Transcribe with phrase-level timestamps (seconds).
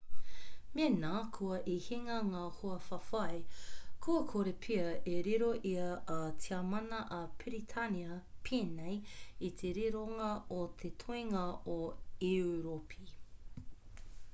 [0.77, 3.41] mena kua i hinga ngā hoawhawhai
[4.05, 5.75] kua kore pea e riro i
[6.17, 8.17] a tiamana a piritania
[8.49, 8.97] pēnei
[9.51, 11.45] i te rironga o te toinga
[11.79, 11.79] o
[12.35, 13.09] europi